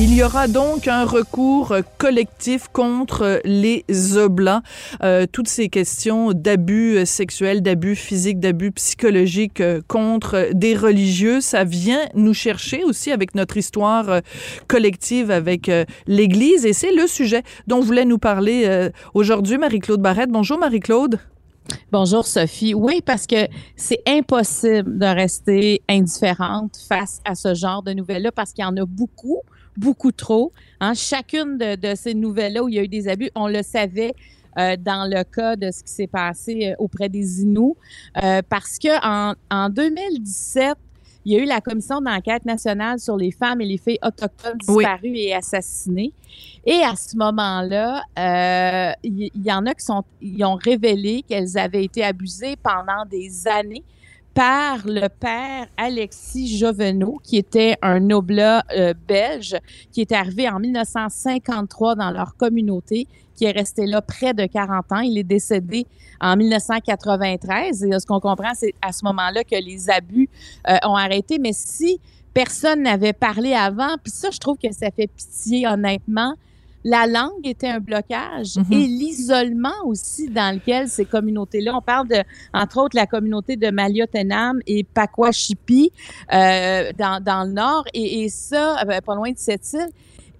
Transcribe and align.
Il 0.00 0.14
y 0.14 0.22
aura 0.22 0.46
donc 0.46 0.86
un 0.86 1.04
recours 1.04 1.74
collectif 1.98 2.68
contre 2.68 3.40
les 3.44 3.84
Oblats. 4.16 4.62
Euh, 5.02 5.26
toutes 5.26 5.48
ces 5.48 5.68
questions 5.68 6.32
d'abus 6.32 7.04
sexuels, 7.04 7.62
d'abus 7.62 7.96
physiques, 7.96 8.38
d'abus 8.38 8.70
psychologiques 8.70 9.60
euh, 9.60 9.80
contre 9.88 10.50
des 10.52 10.76
religieux, 10.76 11.40
ça 11.40 11.64
vient 11.64 12.06
nous 12.14 12.32
chercher 12.32 12.84
aussi 12.84 13.10
avec 13.10 13.34
notre 13.34 13.56
histoire 13.56 14.08
euh, 14.08 14.20
collective 14.68 15.32
avec 15.32 15.68
l'Église. 16.06 16.64
Et 16.64 16.74
c'est 16.74 16.92
le 16.92 17.08
sujet 17.08 17.42
dont 17.66 17.80
voulait 17.80 18.04
nous 18.04 18.18
parler 18.18 18.90
aujourd'hui 19.14 19.58
Marie-Claude 19.58 20.00
Barrette. 20.00 20.30
Bonjour 20.30 20.60
Marie-Claude. 20.60 21.18
Bonjour 21.90 22.24
Sophie. 22.24 22.72
Oui, 22.72 23.02
parce 23.04 23.26
que 23.26 23.48
c'est 23.74 24.02
impossible 24.06 24.96
de 24.96 25.06
rester 25.06 25.82
indifférente 25.88 26.76
face 26.88 27.20
à 27.24 27.34
ce 27.34 27.54
genre 27.54 27.82
de 27.82 27.92
nouvelles-là 27.92 28.30
parce 28.30 28.52
qu'il 28.52 28.62
y 28.62 28.66
en 28.66 28.76
a 28.76 28.84
beaucoup 28.86 29.42
beaucoup 29.78 30.12
trop. 30.12 30.52
Hein. 30.80 30.94
Chacune 30.94 31.56
de, 31.56 31.76
de 31.76 31.94
ces 31.94 32.14
nouvelles-là 32.14 32.62
où 32.62 32.68
il 32.68 32.74
y 32.74 32.78
a 32.78 32.82
eu 32.82 32.88
des 32.88 33.08
abus, 33.08 33.30
on 33.34 33.48
le 33.48 33.62
savait 33.62 34.14
euh, 34.58 34.76
dans 34.76 35.08
le 35.08 35.22
cas 35.24 35.56
de 35.56 35.70
ce 35.70 35.82
qui 35.84 35.92
s'est 35.92 36.06
passé 36.08 36.70
euh, 36.70 36.74
auprès 36.78 37.08
des 37.08 37.42
Inuits, 37.42 37.74
euh, 38.22 38.42
parce 38.48 38.78
que 38.78 38.88
en, 39.04 39.34
en 39.50 39.68
2017, 39.68 40.76
il 41.24 41.32
y 41.32 41.36
a 41.36 41.42
eu 41.42 41.44
la 41.44 41.60
commission 41.60 42.00
d'enquête 42.00 42.44
nationale 42.44 42.98
sur 42.98 43.16
les 43.16 43.30
femmes 43.30 43.60
et 43.60 43.66
les 43.66 43.76
filles 43.76 43.98
autochtones 44.02 44.56
disparues 44.58 45.10
oui. 45.10 45.26
et 45.26 45.34
assassinées. 45.34 46.12
Et 46.64 46.80
à 46.82 46.96
ce 46.96 47.16
moment-là, 47.16 48.02
euh, 48.18 48.92
il 49.02 49.24
y, 49.24 49.30
y, 49.34 49.52
en 49.52 49.66
a 49.66 49.74
qui 49.74 49.84
sont, 49.84 50.04
ils 50.22 50.42
ont 50.44 50.54
révélé 50.54 51.22
qu'elles 51.28 51.58
avaient 51.58 51.84
été 51.84 52.02
abusées 52.02 52.56
pendant 52.62 53.04
des 53.08 53.46
années 53.46 53.84
par 54.38 54.86
le 54.86 55.08
père 55.08 55.66
Alexis 55.76 56.58
Jovenot, 56.58 57.18
qui 57.24 57.38
était 57.38 57.74
un 57.82 58.08
oblat 58.10 58.64
euh, 58.72 58.94
belge, 59.08 59.56
qui 59.90 60.00
est 60.00 60.12
arrivé 60.12 60.48
en 60.48 60.60
1953 60.60 61.96
dans 61.96 62.12
leur 62.12 62.36
communauté, 62.36 63.08
qui 63.34 63.46
est 63.46 63.50
resté 63.50 63.84
là 63.84 64.00
près 64.00 64.34
de 64.34 64.46
40 64.46 64.92
ans. 64.92 65.00
Il 65.00 65.18
est 65.18 65.24
décédé 65.24 65.88
en 66.20 66.36
1993. 66.36 67.82
Et 67.82 67.98
ce 67.98 68.06
qu'on 68.06 68.20
comprend, 68.20 68.52
c'est 68.54 68.74
à 68.80 68.92
ce 68.92 69.04
moment-là 69.06 69.42
que 69.42 69.56
les 69.56 69.90
abus 69.90 70.28
euh, 70.68 70.76
ont 70.84 70.94
arrêté. 70.94 71.40
Mais 71.40 71.52
si 71.52 72.00
personne 72.32 72.84
n'avait 72.84 73.14
parlé 73.14 73.54
avant, 73.54 73.96
puis 74.00 74.12
ça, 74.12 74.30
je 74.30 74.38
trouve 74.38 74.56
que 74.56 74.70
ça 74.70 74.92
fait 74.92 75.08
pitié, 75.08 75.66
honnêtement, 75.66 76.34
la 76.88 77.06
langue 77.06 77.44
était 77.44 77.68
un 77.68 77.80
blocage 77.80 78.56
mm 78.56 78.62
-hmm. 78.62 78.78
et 78.78 78.86
l'isolement 78.86 79.78
aussi 79.84 80.24
dans 80.38 80.54
lequel 80.56 80.88
ces 80.88 81.04
communautés-là, 81.14 81.70
on 81.76 81.82
parle 81.82 82.08
de, 82.08 82.20
entre 82.62 82.76
autres, 82.82 82.96
la 82.96 83.06
communauté 83.14 83.56
de 83.56 83.68
Maliotenam 83.70 84.54
et 84.66 84.80
Pakwashipi 84.84 85.84
euh, 85.90 86.92
dans, 87.02 87.22
dans 87.30 87.42
le 87.48 87.52
nord 87.52 87.84
et, 87.92 88.08
et 88.20 88.28
ça, 88.28 88.64
euh, 88.82 89.00
pas 89.08 89.14
loin 89.20 89.32
de 89.38 89.42
cette 89.48 89.66
île. 89.72 89.90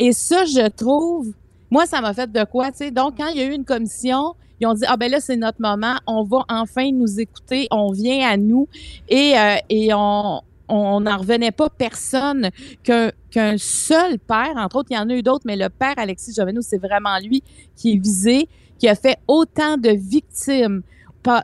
Et 0.05 0.13
ça, 0.13 0.45
je 0.45 0.67
trouve, 0.83 1.25
moi, 1.75 1.85
ça 1.87 2.01
m'a 2.01 2.13
fait 2.19 2.31
de 2.39 2.45
quoi, 2.53 2.67
tu 2.71 2.79
sais. 2.79 2.91
Donc, 3.01 3.11
quand 3.19 3.29
il 3.33 3.39
y 3.41 3.43
a 3.45 3.47
eu 3.51 3.55
une 3.61 3.69
commission, 3.75 4.23
ils 4.61 4.67
ont 4.67 4.75
dit 4.75 4.85
ah 4.93 4.97
ben 4.97 5.09
là 5.11 5.21
c'est 5.21 5.37
notre 5.37 5.61
moment, 5.61 5.97
on 6.07 6.23
va 6.25 6.41
enfin 6.49 6.91
nous 6.91 7.21
écouter, 7.21 7.69
on 7.71 7.93
vient 7.93 8.29
à 8.29 8.37
nous 8.37 8.67
et 9.09 9.29
euh, 9.39 9.57
et 9.69 9.95
on 9.95 10.41
on 10.69 11.01
n'en 11.01 11.19
revenait 11.19 11.51
pas 11.51 11.69
personne 11.71 12.51
qu'un 12.83 13.11
qu'un 13.31 13.57
seul 13.59 14.19
père, 14.19 14.55
entre 14.57 14.77
autres, 14.77 14.89
il 14.91 14.95
y 14.95 14.99
en 14.99 15.09
a 15.09 15.15
eu 15.15 15.23
d'autres, 15.23 15.45
mais 15.47 15.57
le 15.57 15.69
père 15.69 15.95
Alexis 15.97 16.33
Jovenot, 16.35 16.63
c'est 16.63 16.79
vraiment 16.79 17.19
lui 17.23 17.43
qui 17.77 17.93
est 17.93 17.99
visé, 17.99 18.49
qui 18.79 18.89
a 18.89 18.95
fait 18.95 19.19
autant 19.27 19.77
de 19.77 19.91
victimes 19.91 20.83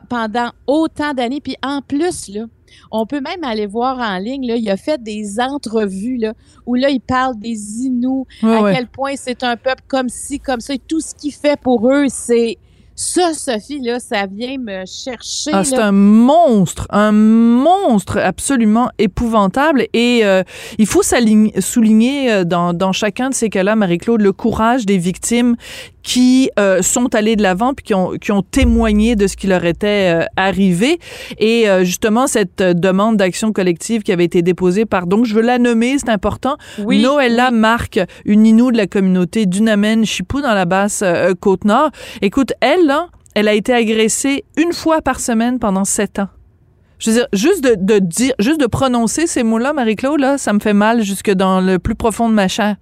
pendant 0.09 0.51
autant 0.65 1.13
d'années. 1.13 1.41
Puis 1.41 1.57
en 1.63 1.81
plus, 1.81 2.29
là, 2.29 2.45
on 2.91 3.05
peut 3.05 3.21
même 3.21 3.43
aller 3.43 3.67
voir 3.67 3.99
en 3.99 4.17
ligne, 4.17 4.47
là, 4.47 4.55
il 4.55 4.69
a 4.69 4.77
fait 4.77 5.01
des 5.01 5.39
entrevues 5.39 6.17
là, 6.17 6.33
où 6.65 6.75
là, 6.75 6.89
il 6.89 7.01
parle 7.01 7.37
des 7.37 7.83
Inuits, 7.83 8.25
à 8.41 8.73
quel 8.73 8.87
point 8.87 9.13
c'est 9.15 9.43
un 9.43 9.57
peuple 9.57 9.83
comme 9.87 10.09
ci, 10.09 10.39
comme 10.39 10.59
ça, 10.59 10.73
et 10.73 10.79
tout 10.79 10.99
ce 10.99 11.13
qu'il 11.13 11.33
fait 11.33 11.59
pour 11.59 11.89
eux, 11.91 12.05
c'est 12.09 12.57
ça, 12.95 13.33
Sophie, 13.33 13.81
là, 13.81 13.99
ça 13.99 14.25
vient 14.25 14.57
me 14.57 14.85
chercher. 14.85 15.51
Ah, 15.51 15.65
c'est 15.65 15.77
un 15.77 15.91
monstre, 15.91 16.87
un 16.89 17.11
monstre 17.11 18.17
absolument 18.17 18.89
épouvantable. 18.97 19.87
Et 19.91 20.21
euh, 20.23 20.43
il 20.77 20.87
faut 20.87 21.01
souligner 21.03 22.31
euh, 22.31 22.43
dans, 22.45 22.73
dans 22.73 22.93
chacun 22.93 23.29
de 23.29 23.33
ces 23.33 23.49
cas-là, 23.49 23.75
Marie-Claude, 23.75 24.21
le 24.21 24.31
courage 24.31 24.85
des 24.85 24.97
victimes 24.97 25.57
qui 26.05 26.51
euh, 26.59 26.83
sont 26.83 27.13
allés 27.15 27.35
de 27.35 27.41
l'avant 27.41 27.73
puis 27.73 27.83
qui 27.83 27.93
ont, 27.93 28.11
qui 28.11 28.31
ont 28.31 28.43
témoigné 28.43 29.15
de 29.15 29.27
ce 29.27 29.35
qui 29.35 29.47
leur 29.47 29.65
était 29.65 30.13
euh, 30.13 30.25
arrivé. 30.37 30.99
Et 31.39 31.67
euh, 31.67 31.83
justement, 31.83 32.27
cette 32.27 32.61
demande 32.61 33.17
d'action 33.17 33.51
collective 33.51 34.03
qui 34.03 34.13
avait 34.13 34.23
été 34.23 34.43
déposée 34.43 34.85
par, 34.85 35.07
donc 35.07 35.25
je 35.25 35.33
veux 35.33 35.41
la 35.41 35.57
nommer, 35.57 35.97
c'est 35.97 36.09
important, 36.09 36.55
oui, 36.77 37.01
Noëlla. 37.01 37.51
Marc, 37.51 37.99
une 38.25 38.45
Inou 38.45 38.71
de 38.71 38.77
la 38.77 38.85
communauté 38.85 39.47
d'Unamen 39.47 40.05
Chipou 40.05 40.41
dans 40.41 40.53
la 40.53 40.65
basse 40.65 41.03
Côte-Nord. 41.39 41.89
Écoute, 42.21 42.53
elle, 42.61 42.85
là, 42.85 43.07
elle 43.33 43.47
a 43.47 43.53
été 43.53 43.73
agressée 43.73 44.45
une 44.57 44.73
fois 44.73 45.01
par 45.01 45.19
semaine 45.19 45.57
pendant 45.57 45.85
sept 45.85 46.19
ans. 46.19 46.29
Je 46.99 47.09
veux 47.09 47.17
dire, 47.17 47.27
juste 47.33 47.63
de, 47.63 47.99
dire, 47.99 48.33
juste 48.39 48.59
de 48.59 48.67
prononcer 48.67 49.27
ces 49.27 49.43
mots-là, 49.43 49.73
Marie-Claude, 49.73 50.19
là, 50.19 50.37
ça 50.37 50.53
me 50.53 50.59
fait 50.59 50.73
mal 50.73 51.01
jusque 51.01 51.31
dans 51.31 51.61
le 51.61 51.79
plus 51.79 51.95
profond 51.95 52.29
de 52.29 52.33
ma 52.33 52.47
chair. 52.47 52.75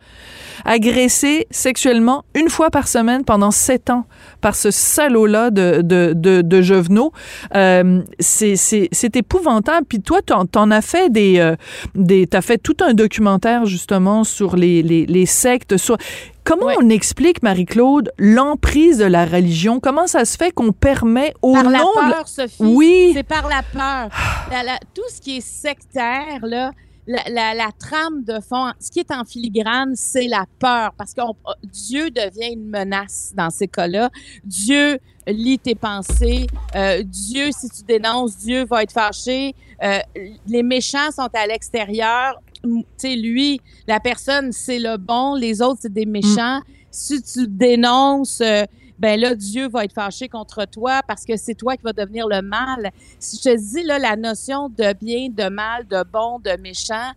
Agressée 0.66 1.47
sexuellement 1.50 2.23
une 2.35 2.50
fois 2.50 2.69
par 2.69 2.88
semaine 2.88 3.25
pendant 3.25 3.52
sept 3.52 3.90
ans 3.90 4.06
par 4.40 4.56
ce 4.56 4.72
salaud-là 4.72 5.50
de, 5.50 5.81
de, 5.81 6.13
de, 6.16 6.41
de 6.41 6.62
Jovenot, 6.62 7.12
euh, 7.56 8.02
c'est 8.19 9.16
épouvantable. 9.16 9.85
Puis 9.88 10.02
toi, 10.02 10.19
t'en, 10.22 10.46
en 10.56 10.72
as 10.72 10.81
fait 10.81 11.12
des, 11.12 11.40
euh, 11.40 11.56
des 11.96 12.28
t'as 12.28 12.41
fait 12.41 12.57
tout 12.57 12.78
un 12.81 12.94
documentaire 12.94 13.66
justement 13.66 14.23
sur 14.23 14.56
les, 14.56 14.84
les, 14.84 15.06
les 15.06 15.25
sectes, 15.25 15.78
sur 15.78 15.97
Comment 16.44 16.68
on 16.80 16.90
explique, 16.90 17.42
Marie-Claude, 17.42 18.12
l'emprise 18.18 18.98
de 18.98 19.06
la 19.06 19.26
religion? 19.26 19.80
Comment 19.80 20.08
ça 20.08 20.26
se 20.26 20.38
fait 20.38 20.52
qu'on 20.52 20.72
permet 20.72 21.34
au 21.42 21.54
par 21.54 21.64
nom... 21.64 21.72
La 21.72 22.16
peur, 22.16 22.28
Sophie. 22.28 22.56
Oui. 22.59 23.12
C'est 23.14 23.24
par 23.24 23.48
la 23.48 23.64
peur. 23.64 24.09
La, 24.52 24.64
la, 24.64 24.80
tout 24.94 25.03
ce 25.09 25.22
qui 25.22 25.38
est 25.38 25.42
sectaire, 25.42 26.40
là, 26.44 26.72
la, 27.08 27.70
trame 27.78 28.24
de 28.24 28.40
fond, 28.40 28.72
ce 28.80 28.90
qui 28.90 29.00
est 29.00 29.12
en 29.12 29.24
filigrane, 29.26 29.96
c'est 29.96 30.28
la 30.28 30.46
peur, 30.59 30.94
parce 30.98 31.14
que 31.14 31.22
Dieu 31.64 32.09
devient 32.09 32.53
une 32.53 32.70
menace 32.70 33.34
dans 33.36 33.50
ces 33.50 33.68
cas-là. 33.68 34.09
Dieu 34.44 35.00
lit 35.28 35.59
tes 35.59 35.76
pensées. 35.76 36.48
Euh, 36.76 37.03
Dieu, 37.03 37.50
si 37.52 37.70
tu 37.70 37.84
dénonces, 37.84 38.38
Dieu 38.38 38.66
va 38.66 38.84
être 38.84 38.92
fâché. 38.92 39.56
Euh, 39.84 40.00
les 40.48 40.64
méchants 40.64 41.12
sont 41.12 41.30
à 41.34 41.48
l'extérieur. 41.48 42.40
Tu 42.63 42.85
sais, 42.97 43.16
lui, 43.16 43.59
la 43.88 44.00
personne, 44.00 44.51
c'est 44.51 44.79
le 44.79 44.97
bon, 44.97 45.35
les 45.35 45.62
autres, 45.62 45.79
c'est 45.81 45.94
des 45.94 46.06
méchants. 46.06 46.59
Mm. 46.59 46.63
Si 46.91 47.22
tu 47.22 47.47
dénonces... 47.47 48.41
Euh, 48.41 48.63
ben 49.00 49.19
là, 49.19 49.35
Dieu 49.35 49.68
va 49.68 49.84
être 49.84 49.94
fâché 49.94 50.29
contre 50.29 50.66
toi 50.66 51.02
parce 51.06 51.25
que 51.25 51.35
c'est 51.35 51.56
toi 51.56 51.75
qui 51.75 51.84
vas 51.84 51.91
devenir 51.91 52.28
le 52.28 52.41
mal. 52.41 52.91
Si 53.19 53.38
je 53.38 53.41
te 53.41 53.57
dis, 53.57 53.84
là, 53.84 54.00
la 54.00 54.16
notion 54.16 54.69
de 54.69 54.94
bien, 54.94 55.28
de 55.29 55.50
mal, 55.50 55.85
de 55.88 56.03
bon, 56.09 56.40
de 56.40 56.56
méchant, 56.62 57.12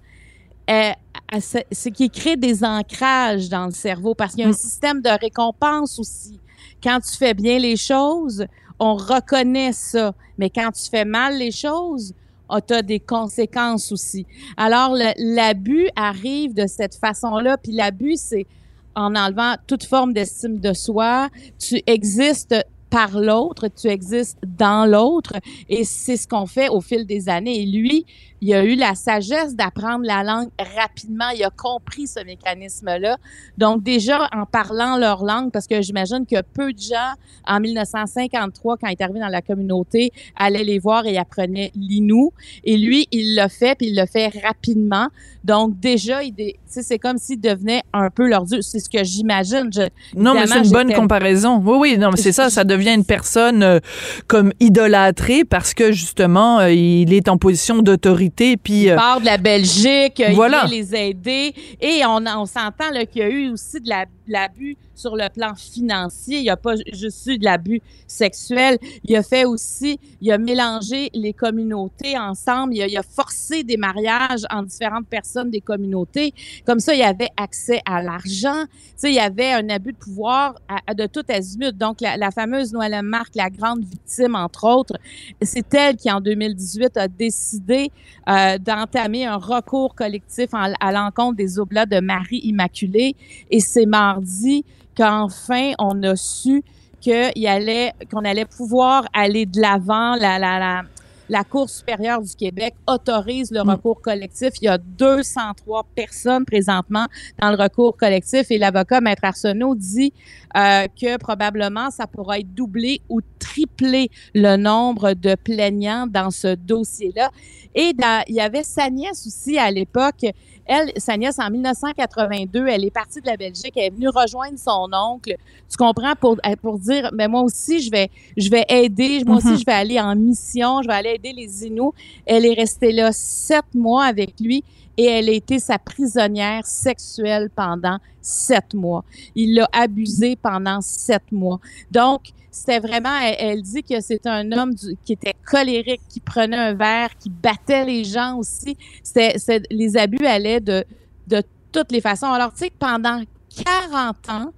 euh, 0.68 0.90
c'est 1.38 1.90
qui 1.92 2.10
crée 2.10 2.36
des 2.36 2.64
ancrages 2.64 3.48
dans 3.48 3.66
le 3.66 3.72
cerveau 3.72 4.14
parce 4.14 4.34
qu'il 4.34 4.42
y 4.42 4.46
a 4.46 4.48
un 4.48 4.52
système 4.52 5.00
de 5.00 5.10
récompense 5.10 5.98
aussi. 5.98 6.40
Quand 6.82 6.98
tu 7.00 7.16
fais 7.16 7.34
bien 7.34 7.58
les 7.58 7.76
choses, 7.76 8.46
on 8.78 8.94
reconnaît 8.94 9.72
ça. 9.72 10.12
Mais 10.38 10.50
quand 10.50 10.70
tu 10.72 10.88
fais 10.90 11.04
mal 11.04 11.38
les 11.38 11.52
choses, 11.52 12.14
as 12.48 12.82
des 12.82 13.00
conséquences 13.00 13.92
aussi. 13.92 14.26
Alors, 14.56 14.97
l'abus 15.18 15.88
arrive 15.97 16.54
de 16.54 16.66
cette 16.66 16.94
façon-là. 16.94 17.56
Puis 17.56 17.72
l'abus, 17.72 18.16
c'est 18.16 18.47
en 18.94 19.15
enlevant 19.15 19.54
toute 19.66 19.84
forme 19.84 20.12
d'estime 20.12 20.59
de 20.59 20.72
soi. 20.72 21.28
Tu 21.59 21.82
existes 21.86 22.56
par 22.91 23.21
l'autre, 23.21 23.68
tu 23.68 23.88
existes 23.88 24.38
dans 24.47 24.86
l'autre. 24.86 25.34
Et 25.68 25.84
c'est 25.84 26.16
ce 26.16 26.26
qu'on 26.26 26.47
fait 26.47 26.68
au 26.68 26.80
fil 26.80 27.06
des 27.06 27.28
années. 27.28 27.62
Et 27.62 27.66
lui, 27.66 28.06
il 28.41 28.53
a 28.54 28.65
eu 28.65 28.74
la 28.74 28.94
sagesse 28.94 29.54
d'apprendre 29.54 30.04
la 30.04 30.22
langue 30.22 30.48
rapidement. 30.77 31.28
Il 31.34 31.42
a 31.42 31.50
compris 31.50 32.06
ce 32.06 32.22
mécanisme-là. 32.24 33.16
Donc, 33.56 33.83
déjà, 33.83 34.28
en 34.34 34.44
parlant 34.44 34.97
leur 34.98 35.24
langue, 35.24 35.50
parce 35.50 35.66
que 35.66 35.80
j'imagine 35.80 36.27
que 36.27 36.42
peu 36.42 36.72
de 36.72 36.78
gens, 36.78 37.15
en 37.47 37.60
1953, 37.60 38.77
quand 38.77 38.88
il 38.88 38.92
est 38.92 39.03
arrivé 39.03 39.21
dans 39.21 39.28
la 39.28 39.42
communauté, 39.42 40.12
allaient 40.36 40.65
les 40.65 40.78
voir 40.78 41.06
et 41.06 41.16
apprenaient 41.16 41.72
l'inou. 41.74 42.33
Et 42.65 42.77
lui, 42.77 43.09
il 43.10 43.34
l'a 43.34 43.48
fait, 43.48 43.77
puis 43.77 43.88
il 43.88 43.94
l'a 43.94 44.06
fait 44.06 44.28
rapidement. 44.42 45.09
Donc, 45.44 45.78
déjà, 45.78 46.21
c'est 46.66 46.98
comme 46.98 47.18
s'il 47.18 47.41
devenait 47.41 47.83
un 47.92 48.10
peu 48.10 48.28
leur 48.28 48.44
dieu. 48.44 48.62
C'est 48.62 48.80
ce 48.80 48.91
que 48.91 49.04
j'imagine. 49.04 49.71
Non, 50.16 50.34
mais 50.34 50.47
c'est 50.47 50.65
une 50.65 50.71
bonne 50.71 50.92
comparaison. 50.92 51.62
Oui, 51.65 51.77
oui, 51.78 51.98
non, 51.98 52.10
mais 52.10 52.16
c'est 52.16 52.33
ça. 52.33 52.50
Ça, 52.50 52.65
devient 52.65 52.94
une 52.94 53.04
personne 53.04 53.62
euh, 53.62 53.78
comme 54.27 54.53
idolâtrée 54.59 55.44
parce 55.44 55.72
que 55.72 55.92
justement, 55.92 56.59
euh, 56.59 56.72
il 56.72 57.15
est 57.15 57.28
en 57.28 57.38
position 57.38 57.78
d'autorité. 57.78 58.25
Puis 58.56 58.82
Il 58.84 58.90
euh, 58.90 58.96
part 58.96 59.20
de 59.20 59.26
la 59.26 59.38
Belgique, 59.38 60.22
Voilà. 60.34 60.64
il 60.66 60.70
les 60.70 60.94
aider. 60.94 61.54
Et 61.80 62.00
on, 62.06 62.24
on 62.26 62.46
s'entend 62.46 62.90
qu'il 63.12 63.22
y 63.22 63.24
a 63.24 63.28
eu 63.28 63.50
aussi 63.50 63.80
de 63.80 63.88
la- 63.88 64.06
l'abus 64.32 64.76
sur 64.96 65.14
le 65.16 65.28
plan 65.28 65.54
financier. 65.54 66.38
Il 66.38 66.42
n'y 66.42 66.50
a 66.50 66.56
pas 66.56 66.74
juste 66.92 67.26
eu 67.26 67.38
de 67.38 67.44
l'abus 67.44 67.80
sexuel. 68.06 68.78
Il 69.04 69.14
a 69.14 69.22
fait 69.22 69.44
aussi, 69.44 70.00
il 70.20 70.32
a 70.32 70.38
mélangé 70.38 71.10
les 71.14 71.32
communautés 71.32 72.18
ensemble. 72.18 72.74
Il 72.74 72.96
a, 72.96 73.02
forcé 73.02 73.62
des 73.62 73.76
mariages 73.76 74.44
en 74.50 74.62
différentes 74.62 75.06
personnes 75.06 75.50
des 75.50 75.60
communautés. 75.60 76.34
Comme 76.66 76.80
ça, 76.80 76.94
il 76.94 77.00
y 77.00 77.04
avait 77.04 77.30
accès 77.36 77.80
à 77.84 78.02
l'argent. 78.02 78.64
Tu 78.64 78.92
sais, 78.96 79.10
il 79.10 79.16
y 79.16 79.20
avait 79.20 79.52
un 79.52 79.68
abus 79.68 79.92
de 79.92 79.98
pouvoir 79.98 80.56
de 80.94 81.06
tout 81.06 81.24
azimut. 81.28 81.76
Donc, 81.76 82.00
la, 82.00 82.30
fameuse 82.30 82.72
Noëlle 82.72 83.02
Marc, 83.02 83.34
la 83.34 83.50
grande 83.50 83.84
victime, 83.84 84.34
entre 84.34 84.64
autres, 84.64 84.98
c'est 85.42 85.72
elle 85.74 85.96
qui, 85.96 86.10
en 86.10 86.20
2018, 86.20 86.96
a 86.96 87.08
décidé 87.08 87.90
euh, 88.28 88.58
d'entamer 88.58 89.26
un 89.26 89.36
recours 89.36 89.94
collectif 89.94 90.48
à 90.52 90.92
l'encontre 90.92 91.36
des 91.36 91.58
Oblats 91.58 91.86
de 91.86 92.00
Marie 92.00 92.40
Immaculée. 92.44 93.14
Et 93.50 93.60
c'est 93.60 93.86
mardi 94.16 94.65
qu'enfin, 94.97 95.72
on 95.78 96.03
a 96.03 96.16
su 96.16 96.63
qu'il 97.01 97.47
allait, 97.47 97.92
qu'on 98.10 98.24
allait 98.24 98.47
pouvoir 98.47 99.07
aller 99.13 99.47
de 99.47 99.60
l'avant. 99.60 100.15
La, 100.16 100.39
la, 100.39 100.59
la, 100.59 100.83
la 101.28 101.45
Cour 101.45 101.68
supérieure 101.68 102.22
du 102.22 102.34
Québec 102.34 102.74
autorise 102.86 103.51
le 103.51 103.63
Mm. 103.63 103.71
recours 103.71 104.01
collectif. 104.01 104.51
Il 104.60 104.65
y 104.65 104.68
a 104.68 104.78
203 104.78 105.84
personnes 105.95 106.45
présentement 106.45 107.07
dans 107.41 107.51
le 107.51 107.57
recours 107.57 107.97
collectif 107.97 108.51
et 108.51 108.59
l'avocat 108.59 109.01
Maître 109.01 109.24
Arsenault 109.24 109.74
dit 109.74 110.13
euh, 110.57 110.87
que 111.01 111.16
probablement 111.16 111.91
ça 111.91 112.07
pourra 112.07 112.39
être 112.39 112.53
doublé 112.54 113.01
ou 113.09 113.21
triplé 113.39 114.10
le 114.34 114.57
nombre 114.57 115.13
de 115.15 115.34
plaignants 115.34 116.07
dans 116.07 116.31
ce 116.31 116.54
dossier-là. 116.54 117.31
Et 117.75 117.93
dans- 117.93 118.22
il 118.28 118.34
y 118.34 118.41
avait 118.41 118.63
sa 118.63 118.89
nièce 118.91 119.27
aussi 119.27 119.59
à 119.59 119.71
l'époque. 119.71 120.25
Elle, 120.69 120.93
sa 120.97 121.16
nièce, 121.16 121.39
en 121.39 121.48
1982, 121.51 122.66
elle 122.66 122.84
est 122.84 122.91
partie 122.91 123.21
de 123.21 123.27
la 123.27 123.37
Belgique. 123.37 123.72
Elle 123.77 123.84
est 123.84 123.91
venue 123.91 124.09
rejoindre 124.09 124.59
son 124.59 124.89
oncle. 124.93 125.37
Tu 125.71 125.77
comprends? 125.77 126.15
Pour, 126.21 126.39
pour 126.63 126.78
dire, 126.78 127.10
mais 127.13 127.28
moi 127.28 127.43
aussi, 127.43 127.81
je 127.81 127.91
vais, 127.91 128.10
je 128.37 128.48
vais 128.51 128.65
aider. 128.69 129.22
Moi 129.25 129.37
Mhm. 129.37 129.53
aussi, 129.53 129.60
je 129.60 129.65
vais 129.65 129.72
aller 129.72 130.01
en 130.01 130.15
mission. 130.16 130.83
Je 130.83 130.89
vais 130.89 130.95
aller 130.95 131.10
aider 131.10 131.33
les 131.33 131.66
Inuits. 131.66 131.93
Elle 132.25 132.47
est 132.47 132.54
restée 132.54 132.93
là 132.93 133.10
sept 133.13 133.65
mois 133.75 134.04
avec 134.07 134.41
lui 134.41 134.65
et 134.97 135.04
elle 135.04 135.28
a 135.28 135.33
été 135.33 135.59
sa 135.59 135.78
prisonnière 135.78 136.66
sexuelle 136.66 137.51
pendant 137.54 137.98
sept 138.21 138.75
mois. 138.75 139.04
Il 139.34 139.54
l'a 139.54 139.69
abusée 139.72 140.37
pendant 140.37 140.81
sept 140.81 141.31
mois. 141.33 141.60
Donc, 141.91 142.31
c'était 142.51 142.78
vraiment, 142.81 143.15
elle, 143.22 143.37
elle 143.39 143.63
dit 143.63 143.83
que 143.83 144.01
c'est 144.01 144.27
un 144.27 144.51
homme 144.53 144.75
du- 144.75 144.97
qui 145.04 145.13
était 145.13 145.34
colérique, 145.45 146.01
qui 146.09 146.21
prenait 146.21 146.57
un 146.57 146.75
verre, 146.75 147.10
qui 147.19 147.28
battait 147.28 147.84
les 147.84 148.04
gens 148.04 148.39
aussi. 148.39 148.77
C'était, 149.03 149.37
les 149.71 149.97
abus 149.98 150.25
allaient 150.27 150.60
de, 150.60 150.84
de 151.27 151.43
toutes 151.72 151.93
les 151.93 152.01
façons. 152.01 152.27
Alors, 152.27 152.53
tu 152.54 152.60
sais, 152.65 152.72
pendant 152.78 153.21
40 153.65 154.28
ans, 154.31 154.53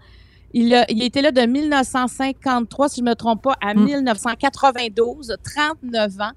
il, 0.55 0.73
a, 0.75 0.90
il 0.90 1.02
était 1.02 1.20
là 1.23 1.32
de 1.32 1.40
1953, 1.43 2.88
si 2.88 3.00
je 3.00 3.05
me 3.05 3.14
trompe 3.14 3.43
pas, 3.43 3.56
à 3.61 3.75
Mm. 3.75 3.85
1992, 3.85 5.37
39 5.43 6.20
ans. 6.20 6.31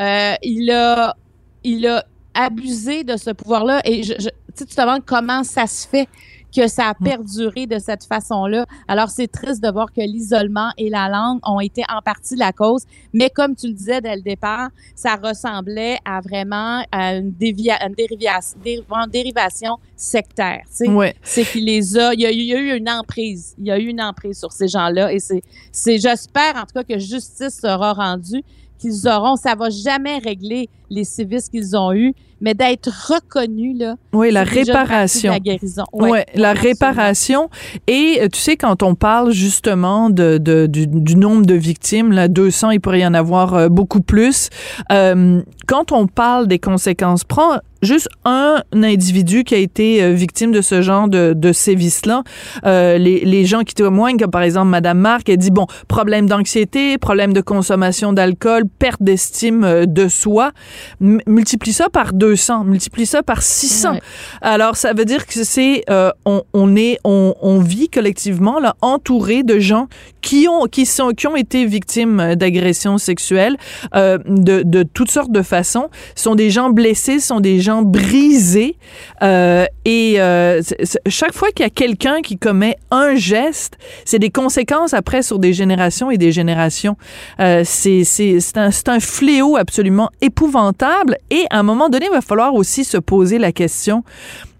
Euh, 0.00 0.34
il 0.42 0.70
a, 0.70 1.16
il 1.62 1.86
a 1.86 2.04
abusé 2.34 3.04
de 3.04 3.16
ce 3.16 3.30
pouvoir-là. 3.30 3.80
Et 3.84 4.02
je, 4.02 4.14
je- 4.18 4.28
tu 4.56 4.64
te 4.66 4.80
demandes 4.80 5.04
comment 5.04 5.42
ça 5.44 5.66
se 5.66 5.86
fait 5.88 6.08
que 6.56 6.68
ça 6.68 6.86
a 6.90 6.94
perduré 6.94 7.66
de 7.66 7.80
cette 7.80 8.04
façon-là. 8.04 8.64
Alors, 8.86 9.08
c'est 9.10 9.26
triste 9.26 9.60
de 9.60 9.68
voir 9.72 9.92
que 9.92 10.00
l'isolement 10.00 10.70
et 10.78 10.88
la 10.88 11.08
langue 11.08 11.40
ont 11.42 11.58
été 11.58 11.82
en 11.92 12.00
partie 12.00 12.36
la 12.36 12.52
cause. 12.52 12.84
Mais 13.12 13.28
comme 13.28 13.56
tu 13.56 13.66
le 13.66 13.72
disais 13.72 14.00
dès 14.00 14.14
le 14.14 14.22
départ, 14.22 14.68
ça 14.94 15.16
ressemblait 15.16 15.98
à 16.04 16.20
vraiment 16.20 16.84
à 16.92 17.16
une, 17.16 17.32
dévia- 17.32 17.84
une 17.84 17.94
dérivation, 17.94 18.56
une 18.64 19.10
dérivation 19.10 19.78
sectaire. 19.96 20.60
tu 20.68 20.84
sais 20.84 20.88
ouais. 20.90 21.16
c'est 21.24 21.44
qu'il 21.44 21.64
les 21.64 21.98
a, 21.98 22.14
il 22.14 22.20
y 22.20 22.26
a, 22.26 22.30
eu- 22.30 22.34
il 22.36 22.44
y 22.46 22.54
a 22.54 22.60
eu 22.60 22.76
une 22.76 22.88
emprise, 22.88 23.56
il 23.58 23.66
y 23.66 23.72
a 23.72 23.78
eu 23.78 23.86
une 23.88 24.00
emprise 24.00 24.38
sur 24.38 24.52
ces 24.52 24.68
gens-là 24.68 25.12
et 25.12 25.18
c'est, 25.18 25.42
c'est, 25.72 25.98
j'espère 25.98 26.54
en 26.54 26.60
tout 26.66 26.74
cas 26.74 26.84
que 26.84 27.00
justice 27.00 27.58
sera 27.60 27.94
rendue, 27.94 28.44
qu'ils 28.78 29.08
auront, 29.08 29.36
ça 29.36 29.54
va 29.54 29.70
jamais 29.70 30.18
régler 30.18 30.68
les 30.90 31.04
sévices 31.04 31.48
qu'ils 31.48 31.76
ont 31.76 31.92
eus, 31.92 32.14
mais 32.40 32.54
d'être 32.54 32.88
reconnus 33.08 33.76
là, 33.78 33.94
Oui, 34.12 34.30
la 34.30 34.44
réparation. 34.44 35.32
la 35.32 35.40
guérison. 35.40 35.84
Ouais, 35.92 36.26
la 36.34 36.50
absolument. 36.50 36.68
réparation. 36.70 37.50
Et 37.86 38.18
euh, 38.20 38.28
tu 38.32 38.38
sais, 38.40 38.56
quand 38.56 38.82
on 38.82 38.94
parle 38.94 39.32
justement 39.32 40.10
de, 40.10 40.38
de- 40.38 40.66
du, 40.66 40.86
du 40.86 41.16
nombre 41.16 41.46
de 41.46 41.54
victimes, 41.54 42.12
là, 42.12 42.28
200, 42.28 42.70
il 42.70 42.80
pourrait 42.80 43.00
y 43.00 43.06
en 43.06 43.14
avoir 43.14 43.54
euh, 43.54 43.68
beaucoup 43.68 44.00
plus. 44.00 44.48
Euh, 44.92 45.40
quand 45.66 45.92
on 45.92 46.06
parle 46.06 46.46
des 46.48 46.58
conséquences, 46.58 47.24
prends 47.24 47.58
juste 47.82 48.08
un 48.24 48.62
individu 48.72 49.44
qui 49.44 49.54
a 49.54 49.58
été 49.58 50.14
victime 50.14 50.52
de 50.52 50.62
ce 50.62 50.80
genre 50.80 51.06
de, 51.06 51.34
de 51.36 51.52
sévices-là. 51.52 52.22
Euh, 52.64 52.96
les, 52.96 53.26
les 53.26 53.44
gens 53.44 53.60
qui 53.60 53.74
témoignent, 53.74 54.16
comme 54.16 54.30
par 54.30 54.40
exemple 54.42 54.68
Madame 54.68 54.98
Marc, 54.98 55.28
elle 55.28 55.36
dit, 55.36 55.50
bon, 55.50 55.66
problème 55.86 56.26
d'anxiété, 56.26 56.96
problème 56.96 57.34
de 57.34 57.42
consommation 57.42 58.14
d'alcool, 58.14 58.62
perte 58.78 59.02
d'estime 59.02 59.84
de 59.86 60.08
soi. 60.08 60.52
M- 61.02 61.20
multiplie 61.26 61.74
ça 61.74 61.90
par 61.90 62.14
200, 62.24 62.64
multiplie 62.64 63.04
ça 63.06 63.22
par 63.22 63.42
600. 63.42 63.92
Ouais. 63.92 64.00
Alors, 64.40 64.76
ça 64.76 64.92
veut 64.94 65.04
dire 65.04 65.26
que 65.26 65.44
c'est, 65.44 65.84
euh, 65.90 66.10
on, 66.24 66.42
on 66.54 66.74
est, 66.76 66.98
on, 67.04 67.34
on 67.42 67.58
vit 67.58 67.88
collectivement 67.90 68.58
là, 68.60 68.74
entouré 68.80 69.42
de 69.42 69.58
gens 69.58 69.88
qui 70.22 70.46
ont, 70.48 70.64
qui 70.66 70.86
sont, 70.86 71.10
qui 71.10 71.26
ont 71.26 71.36
été 71.36 71.66
victimes 71.66 72.34
d'agressions 72.34 72.96
sexuelles 72.96 73.56
euh, 73.94 74.16
de, 74.26 74.62
de 74.62 74.82
toutes 74.82 75.10
sortes 75.10 75.30
de 75.32 75.42
façons. 75.42 75.88
Ce 76.16 76.22
sont 76.24 76.34
des 76.34 76.48
gens 76.50 76.70
blessés, 76.70 77.20
ce 77.20 77.26
sont 77.28 77.40
des 77.40 77.60
gens 77.60 77.82
brisés. 77.82 78.76
Euh, 79.22 79.66
et 79.84 80.16
chaque 81.08 81.34
fois 81.34 81.48
qu'il 81.50 81.64
y 81.64 81.66
a 81.66 81.70
quelqu'un 81.70 82.22
qui 82.22 82.38
commet 82.38 82.76
un 82.90 83.14
geste, 83.16 83.74
c'est 84.06 84.18
des 84.18 84.30
conséquences 84.30 84.94
après 84.94 85.22
sur 85.22 85.38
des 85.38 85.52
générations 85.52 86.10
et 86.10 86.16
des 86.16 86.32
générations. 86.32 86.96
C'est 87.38 88.04
c'est- 88.04 88.40
c'est 88.40 88.56
un, 88.56 88.70
c'est 88.70 88.88
un 88.88 89.00
fléau 89.00 89.56
absolument 89.56 90.08
épouvantable. 90.22 91.16
Et 91.30 91.44
à 91.50 91.58
un 91.58 91.62
moment 91.62 91.88
donné, 91.88 92.08
il 92.14 92.18
va 92.18 92.20
falloir 92.20 92.54
aussi 92.54 92.84
se 92.84 92.96
poser 92.96 93.38
la 93.38 93.50
question 93.50 94.04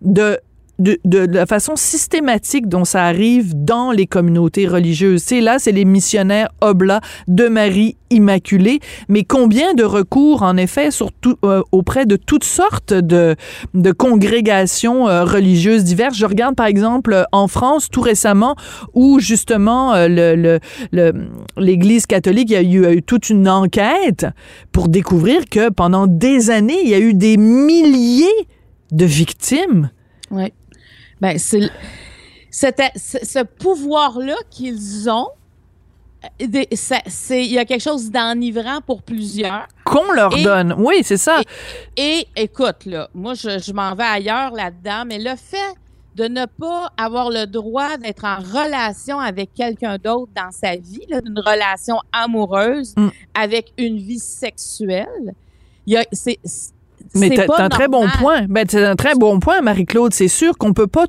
de 0.03 0.41
de, 0.79 0.99
la 1.05 1.47
façon 1.47 1.77
systématique 1.77 2.69
dont 2.69 2.85
ça 2.85 3.05
arrive 3.05 3.53
dans 3.55 3.93
les 3.93 4.07
communautés 4.07 4.67
religieuses. 4.67 5.23
Sais, 5.23 5.41
là, 5.41 5.59
c'est 5.59 5.73
les 5.73 5.85
missionnaires 5.85 6.49
oblats 6.61 7.01
de 7.29 7.49
Marie 7.49 7.97
Immaculée, 8.11 8.81
mais 9.09 9.25
combien 9.25 9.75
de 9.75 9.83
recours, 9.83 10.43
en 10.43 10.57
effet, 10.57 10.91
euh, 11.45 11.63
auprès 11.73 12.07
de 12.07 12.17
toutes 12.17 12.45
sortes 12.45 12.93
de, 12.93 13.35
de 13.75 13.93
congrégations 13.93 15.09
euh, 15.09 15.25
religieuses 15.25 15.85
diverses? 15.85 16.17
Je 16.17 16.27
regarde, 16.27 16.55
par 16.55 16.67
exemple, 16.67 17.13
euh, 17.13 17.25
en 17.33 17.49
France, 17.49 17.89
tout 17.91 18.03
récemment, 18.03 18.57
où 18.93 19.19
justement 19.19 19.95
l'Église 21.57 22.07
catholique 22.07 22.53
a 22.53 22.63
eu, 22.63 23.03
toute 23.03 23.31
une 23.31 23.49
enquête 23.49 24.27
pour 24.73 24.89
découvrir 24.89 25.45
que 25.51 25.71
pendant 25.71 26.07
des 26.07 26.51
années, 26.51 26.81
il 26.83 26.89
y 26.89 26.95
a 26.95 27.01
eu 27.01 27.15
des 27.15 27.37
milliers 27.37 28.27
de 28.93 29.05
victimes. 29.05 29.91
Ben, 31.25 31.39
c'est 31.39 31.71
ce, 32.51 33.43
pouvoir-là 33.43 34.37
qu'ils 34.51 35.09
ont. 35.11 35.29
euh, 36.25 36.29
Il 36.41 37.47
y 37.53 37.59
a 37.59 37.65
quelque 37.65 37.83
chose 37.83 38.11
d'enivrant 38.11 38.81
pour 38.87 39.03
plusieurs. 39.03 39.67
qu'on 39.85 40.13
leur 40.13 40.37
Et- 40.37 40.43
donne. 40.43 40.75
Oui, 40.79 40.97
c'est 41.03 41.17
ça. 41.17 41.41
Et 41.97 42.27
écoute, 42.37 42.85
là, 42.87 43.09
moi, 43.15 43.35
je, 43.35 43.59
je 43.59 43.73
m'en 43.73 43.95
vais 43.95 44.05
ailleurs 44.05 44.53
là-dedans, 44.53 45.05
mais 45.07 45.19
le 45.19 45.35
fait 45.37 45.75
de 46.15 46.29
ne 46.29 46.45
pas 46.47 46.93
avoir 46.97 47.29
le 47.31 47.45
droit 47.47 47.97
d'être 47.97 48.25
en 48.25 48.37
relation 48.37 49.19
avec 49.19 49.53
quelqu'un 49.53 49.97
d'autre 49.99 50.31
dans 50.37 50.53
sa 50.53 50.77
vie, 50.77 51.05
là, 51.09 51.21
d'une 51.21 51.39
relation 51.41 51.97
amoureuse 52.13 52.95
Mm. 52.97 53.09
avec 53.35 53.73
une 53.79 53.97
vie 53.99 54.21
sexuelle, 54.21 55.35
il 55.87 55.95
y 55.95 55.97
a, 55.97 56.05
Mais 57.15 57.31
t'as 57.31 57.63
un 57.63 57.69
très 57.69 57.89
bon 57.89 58.07
point. 58.19 58.47
Ben, 58.49 58.67
c'est 58.69 58.85
un 58.85 58.97
très 58.97 59.15
bon 59.15 59.41
point, 59.41 59.61
Marie-Claude. 59.61 60.13
C'est 60.15 60.29
sûr 60.29 60.57
qu'on 60.59 60.73
peut 60.73 60.87
pas 60.87 61.07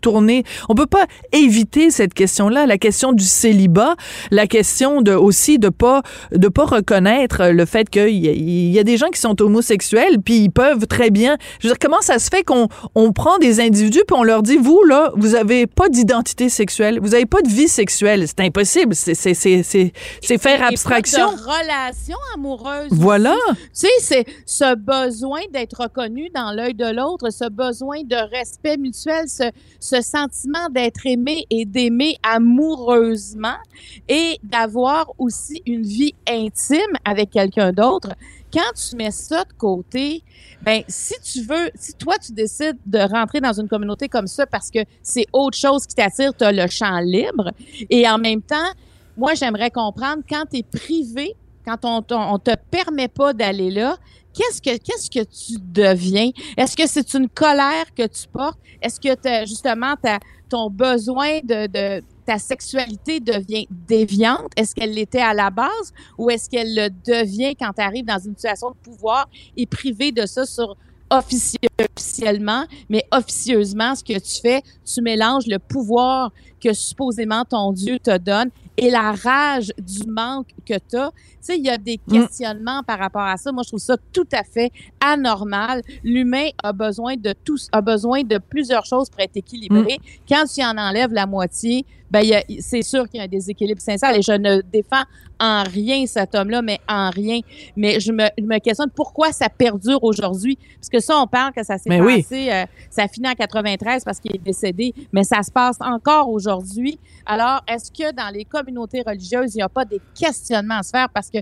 tourner, 0.00 0.44
on 0.68 0.74
peut 0.74 0.86
pas 0.86 1.06
éviter 1.32 1.90
cette 1.90 2.14
question-là, 2.14 2.66
la 2.66 2.78
question 2.78 3.12
du 3.12 3.24
célibat, 3.24 3.94
la 4.30 4.46
question 4.46 5.02
de 5.02 5.12
aussi 5.12 5.58
de 5.58 5.68
pas 5.68 6.02
de 6.32 6.48
pas 6.48 6.64
reconnaître 6.64 7.48
le 7.50 7.64
fait 7.66 7.88
qu'il 7.88 8.08
y, 8.08 8.70
y 8.72 8.78
a 8.78 8.84
des 8.84 8.96
gens 8.96 9.08
qui 9.08 9.20
sont 9.20 9.40
homosexuels, 9.40 10.18
puis 10.24 10.38
ils 10.38 10.50
peuvent 10.50 10.86
très 10.86 11.10
bien. 11.10 11.36
Je 11.60 11.68
veux 11.68 11.74
dire, 11.74 11.78
comment 11.80 12.00
ça 12.00 12.18
se 12.18 12.28
fait 12.28 12.42
qu'on 12.42 12.68
on 12.94 13.12
prend 13.12 13.38
des 13.38 13.60
individus 13.60 14.02
puis 14.06 14.16
on 14.16 14.24
leur 14.24 14.42
dit 14.42 14.56
vous 14.56 14.82
là, 14.88 15.10
vous 15.16 15.34
avez 15.34 15.66
pas 15.66 15.88
d'identité 15.88 16.48
sexuelle, 16.48 16.98
vous 17.00 17.14
avez 17.14 17.26
pas 17.26 17.42
de 17.42 17.48
vie 17.48 17.68
sexuelle, 17.68 18.26
c'est 18.26 18.40
impossible. 18.40 18.94
C'est 18.94 19.14
c'est 19.14 19.34
c'est 19.34 19.62
c'est 19.62 19.92
c'est 20.22 20.38
faire 20.38 20.56
Et 20.56 20.60
pas 20.60 20.68
abstraction. 20.68 21.32
de 21.32 21.40
relation 21.40 22.16
amoureuse. 22.34 22.88
Voilà. 22.90 23.34
Tu 23.48 23.56
sais, 23.72 23.88
c'est 24.00 24.24
ce 24.46 24.74
besoin 24.74 25.33
d'être 25.52 25.82
reconnu 25.82 26.28
dans 26.34 26.52
l'œil 26.52 26.74
de 26.74 26.86
l'autre, 26.86 27.30
ce 27.30 27.48
besoin 27.48 28.02
de 28.02 28.16
respect 28.30 28.76
mutuel, 28.76 29.26
ce, 29.28 29.50
sentiment 30.02 30.68
d'être 30.70 31.06
aimé 31.06 31.46
et 31.50 31.64
d'aimer 31.64 32.16
amoureusement 32.22 33.56
et 34.08 34.38
d'avoir 34.42 35.12
aussi 35.18 35.62
une 35.66 35.82
vie 35.82 36.14
intime 36.28 36.80
avec 37.04 37.30
quelqu'un 37.30 37.72
d'autre, 37.72 38.10
quand 38.52 38.72
tu 38.74 38.96
mets 38.96 39.10
ça 39.10 39.44
de 39.44 39.52
côté, 39.58 40.22
ben 40.62 40.82
si 40.88 41.14
tu 41.22 41.42
veux, 41.42 41.70
si 41.74 41.94
toi 41.94 42.16
tu 42.18 42.32
décides 42.32 42.78
de 42.86 42.98
rentrer 42.98 43.40
dans 43.40 43.52
une 43.52 43.68
communauté 43.68 44.08
comme 44.08 44.26
ça 44.26 44.46
parce 44.46 44.70
que 44.70 44.80
c'est 45.02 45.26
autre 45.32 45.58
chose 45.58 45.86
qui 45.86 45.94
t'attire, 45.94 46.32
tu 46.36 46.44
as 46.44 46.52
le 46.52 46.66
champ 46.68 47.00
libre 47.00 47.50
et 47.90 48.08
en 48.08 48.18
même 48.18 48.42
temps, 48.42 48.70
moi 49.16 49.34
j'aimerais 49.34 49.70
comprendre 49.70 50.22
quand 50.28 50.44
tu 50.50 50.58
es 50.58 50.62
privé, 50.62 51.34
quand 51.64 51.84
on, 51.84 52.04
on, 52.10 52.38
te 52.38 52.54
permet 52.70 53.08
pas 53.08 53.32
d'aller 53.32 53.70
là, 53.70 53.96
qu'est-ce 54.34 54.60
que 54.60 54.76
qu'est-ce 54.76 55.10
que 55.10 55.24
tu 55.24 55.60
deviens? 55.60 56.30
Est-ce 56.56 56.76
que 56.76 56.86
c'est 56.86 57.14
une 57.14 57.28
colère 57.28 57.86
que 57.96 58.06
tu 58.06 58.26
portes? 58.32 58.58
Est-ce 58.82 59.00
que 59.00 59.46
justement 59.46 59.94
ton 60.48 60.68
besoin 60.68 61.40
de, 61.42 61.66
de 61.66 62.04
ta 62.26 62.38
sexualité 62.38 63.20
devient 63.20 63.66
déviante? 63.70 64.52
Est-ce 64.56 64.74
qu'elle 64.74 64.92
l'était 64.92 65.20
à 65.20 65.34
la 65.34 65.50
base 65.50 65.92
ou 66.18 66.30
est-ce 66.30 66.50
qu'elle 66.50 66.74
le 66.74 66.88
devient 66.90 67.54
quand 67.56 67.72
tu 67.72 67.82
arrives 67.82 68.04
dans 68.04 68.18
une 68.18 68.36
situation 68.36 68.70
de 68.70 68.76
pouvoir 68.76 69.28
et 69.56 69.66
privé 69.66 70.12
de 70.12 70.26
ça 70.26 70.44
sur 70.44 70.76
officiellement, 71.18 72.64
mais 72.88 73.04
officieusement, 73.12 73.94
ce 73.94 74.02
que 74.02 74.18
tu 74.18 74.40
fais, 74.40 74.62
tu 74.84 75.02
mélanges 75.02 75.46
le 75.46 75.58
pouvoir 75.58 76.30
que 76.62 76.72
supposément 76.72 77.44
ton 77.44 77.72
Dieu 77.72 77.98
te 77.98 78.16
donne 78.16 78.50
et 78.76 78.90
la 78.90 79.12
rage 79.12 79.72
du 79.78 80.08
manque 80.08 80.48
que 80.66 80.74
tu 80.74 80.96
as. 80.96 81.10
Tu 81.10 81.36
sais, 81.40 81.58
il 81.58 81.64
y 81.64 81.70
a 81.70 81.78
des 81.78 82.00
mm. 82.06 82.12
questionnements 82.12 82.82
par 82.82 82.98
rapport 82.98 83.22
à 83.22 83.36
ça. 83.36 83.52
Moi, 83.52 83.62
je 83.64 83.68
trouve 83.68 83.80
ça 83.80 83.96
tout 84.12 84.26
à 84.32 84.42
fait 84.42 84.72
anormal. 85.00 85.82
L'humain 86.02 86.48
a 86.62 86.72
besoin 86.72 87.16
de 87.16 87.34
tous, 87.44 87.68
a 87.70 87.80
besoin 87.80 88.22
de 88.22 88.38
plusieurs 88.38 88.84
choses 88.86 89.10
pour 89.10 89.20
être 89.20 89.36
équilibré. 89.36 89.98
Mm. 89.98 90.04
Quand 90.28 90.44
tu 90.52 90.64
en 90.64 90.76
enlèves 90.76 91.12
la 91.12 91.26
moitié, 91.26 91.84
ben, 92.14 92.42
c'est 92.60 92.82
sûr 92.82 93.08
qu'il 93.08 93.18
y 93.18 93.20
a 93.20 93.24
un 93.24 93.28
déséquilibre 93.28 93.80
sincère 93.80 94.14
et 94.14 94.22
je 94.22 94.30
ne 94.30 94.60
défends 94.60 95.02
en 95.40 95.64
rien 95.64 96.06
cet 96.06 96.36
homme-là, 96.36 96.62
mais 96.62 96.78
en 96.88 97.10
rien. 97.10 97.40
Mais 97.76 97.98
je 97.98 98.12
me, 98.12 98.22
je 98.38 98.44
me 98.44 98.60
questionne 98.60 98.90
pourquoi 98.94 99.32
ça 99.32 99.48
perdure 99.48 99.98
aujourd'hui. 100.04 100.56
Parce 100.76 100.88
que 100.88 101.00
ça, 101.00 101.18
on 101.18 101.26
parle 101.26 101.52
que 101.52 101.64
ça 101.64 101.76
s'est 101.76 101.90
passé, 101.90 102.52
euh, 102.52 102.66
ça 102.88 103.08
finit 103.08 103.28
en 103.28 103.34
93 103.34 104.04
parce 104.04 104.20
qu'il 104.20 104.32
est 104.32 104.38
décédé, 104.38 104.94
mais 105.12 105.24
ça 105.24 105.42
se 105.42 105.50
passe 105.50 105.76
encore 105.80 106.30
aujourd'hui. 106.30 107.00
Alors, 107.26 107.64
est-ce 107.66 107.90
que 107.90 108.12
dans 108.12 108.32
les 108.32 108.44
communautés 108.44 109.02
religieuses, 109.04 109.52
il 109.54 109.56
n'y 109.56 109.62
a 109.62 109.68
pas 109.68 109.84
des 109.84 110.00
questionnements 110.14 110.78
à 110.78 110.82
se 110.84 110.90
faire? 110.90 111.08
Parce 111.12 111.30
que 111.30 111.38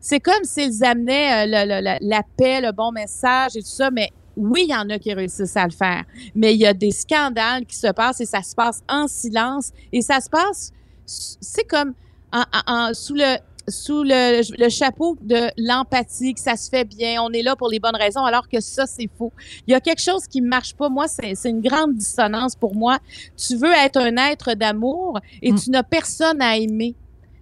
c'est 0.00 0.20
comme 0.20 0.44
s'ils 0.44 0.84
amenaient 0.84 1.44
euh, 1.44 1.96
la 2.00 2.22
paix, 2.36 2.60
le 2.60 2.70
bon 2.70 2.92
message 2.92 3.56
et 3.56 3.62
tout 3.62 3.66
ça, 3.66 3.90
mais 3.90 4.10
oui, 4.36 4.66
il 4.68 4.70
y 4.70 4.76
en 4.76 4.88
a 4.90 4.98
qui 4.98 5.12
réussissent 5.12 5.56
à 5.56 5.64
le 5.64 5.72
faire, 5.72 6.04
mais 6.34 6.54
il 6.54 6.60
y 6.60 6.66
a 6.66 6.74
des 6.74 6.90
scandales 6.90 7.66
qui 7.66 7.76
se 7.76 7.90
passent 7.92 8.20
et 8.20 8.26
ça 8.26 8.42
se 8.42 8.54
passe 8.54 8.82
en 8.88 9.06
silence 9.08 9.70
et 9.92 10.02
ça 10.02 10.20
se 10.20 10.28
passe, 10.28 10.72
c'est 11.06 11.64
comme 11.64 11.94
en, 12.32 12.92
sous 12.94 13.14
le 13.14 13.36
sous 13.66 14.02
le, 14.02 14.42
le, 14.58 14.68
chapeau 14.68 15.16
de 15.22 15.48
l'empathie, 15.56 16.34
que 16.34 16.40
ça 16.40 16.54
se 16.54 16.68
fait 16.68 16.84
bien, 16.84 17.22
on 17.22 17.30
est 17.30 17.42
là 17.42 17.56
pour 17.56 17.68
les 17.68 17.80
bonnes 17.80 17.96
raisons, 17.96 18.22
alors 18.22 18.46
que 18.46 18.60
ça, 18.60 18.84
c'est 18.84 19.08
faux. 19.16 19.32
Il 19.66 19.70
y 19.70 19.74
a 19.74 19.80
quelque 19.80 20.02
chose 20.02 20.26
qui 20.26 20.42
marche 20.42 20.74
pas. 20.74 20.90
Moi, 20.90 21.06
c'est 21.08 21.48
une 21.48 21.62
grande 21.62 21.94
dissonance 21.94 22.56
pour 22.56 22.74
moi. 22.74 22.98
Tu 23.36 23.56
veux 23.56 23.72
être 23.72 23.98
un 23.98 24.16
être 24.16 24.52
d'amour 24.52 25.18
et 25.40 25.52
mm. 25.52 25.58
tu 25.58 25.70
n'as 25.70 25.82
personne 25.82 26.42
à 26.42 26.58
aimer 26.58 26.94